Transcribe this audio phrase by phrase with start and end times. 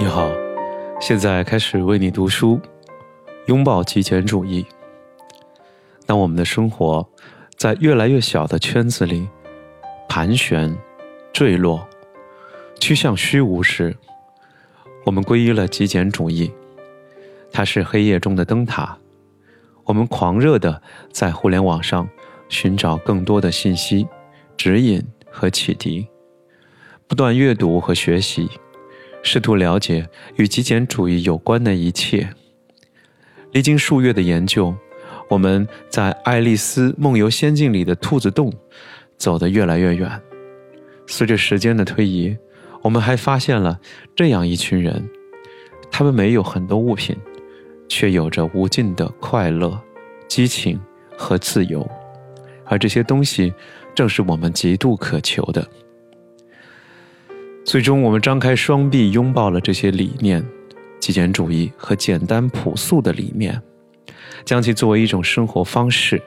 [0.00, 0.30] 你好，
[1.00, 2.60] 现在开始为你读书，
[3.46, 4.64] 拥抱极简主义。
[6.06, 7.04] 当我们的生活
[7.56, 9.28] 在越来越小的圈子里
[10.08, 10.72] 盘旋、
[11.32, 11.84] 坠落、
[12.78, 13.96] 趋向虚无时，
[15.04, 16.48] 我们皈依了极简主义。
[17.50, 18.96] 它是黑夜中的灯塔，
[19.82, 20.80] 我们狂热的
[21.12, 22.08] 在互联网上
[22.48, 24.06] 寻找更多的信息、
[24.56, 26.06] 指引和启迪，
[27.08, 28.48] 不断阅读和学习。
[29.30, 32.30] 试图了解与极简主义有关的一切。
[33.52, 34.74] 历经数月的研究，
[35.28, 38.50] 我们在《爱丽丝梦游仙境》里的兔子洞
[39.18, 40.10] 走得越来越远。
[41.06, 42.34] 随着时间的推移，
[42.80, 43.78] 我们还发现了
[44.16, 45.06] 这样一群人：
[45.90, 47.14] 他们没有很多物品，
[47.86, 49.78] 却有着无尽的快乐、
[50.26, 50.80] 激情
[51.18, 51.86] 和自由，
[52.64, 53.52] 而这些东西
[53.94, 55.68] 正是我们极度渴求的。
[57.68, 60.42] 最终，我们张开双臂，拥抱了这些理念——
[60.98, 63.60] 极简主义和简单朴素的理念，
[64.42, 66.18] 将其作为一种生活方式。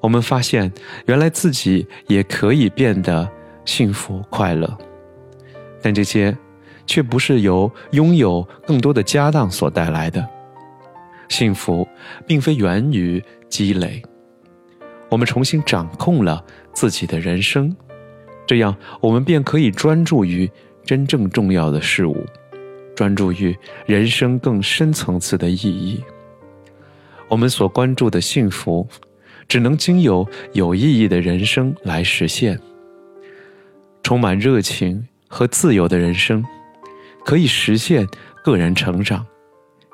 [0.00, 0.72] 我们发现，
[1.06, 3.30] 原来自己也可以变得
[3.64, 4.76] 幸福快乐，
[5.80, 6.36] 但这些
[6.84, 10.28] 却不是由拥有更多的家当所带来的。
[11.28, 11.86] 幸福
[12.26, 14.02] 并非源于积累，
[15.10, 17.72] 我们重新掌控了自己的人生。
[18.50, 20.50] 这样，我们便可以专注于
[20.84, 22.26] 真正重要的事物，
[22.96, 23.56] 专注于
[23.86, 26.02] 人生更深层次的意义。
[27.28, 28.88] 我们所关注的幸福，
[29.46, 32.58] 只能经由有意义的人生来实现。
[34.02, 36.44] 充满热情和自由的人生，
[37.24, 38.04] 可以实现
[38.42, 39.24] 个人成长，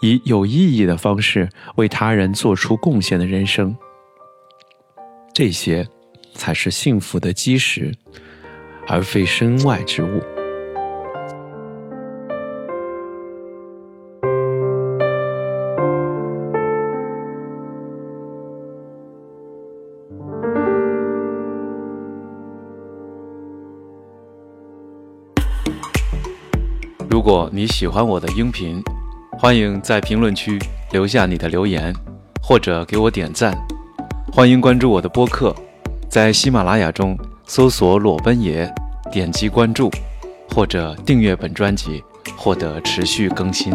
[0.00, 3.76] 以有意义的方式为他人做出贡献的人生。
[5.32, 5.84] 这些，
[6.34, 7.92] 才是幸福的基石。
[8.88, 10.20] 而非身外之物。
[27.08, 28.82] 如果你喜欢我的音频，
[29.38, 30.58] 欢迎在评论区
[30.92, 31.94] 留下你的留言，
[32.42, 33.56] 或者给我点赞。
[34.30, 35.54] 欢迎关注我的播客，
[36.08, 37.16] 在喜马拉雅中。
[37.46, 38.72] 搜索裸奔爷，
[39.12, 39.90] 点击关注，
[40.48, 42.02] 或者订阅本专辑，
[42.36, 43.72] 获得持续更新。